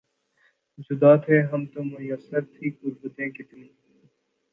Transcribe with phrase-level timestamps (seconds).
[0.85, 3.67] جدا تھے ہم تو میسر تھیں قربتیں کتنی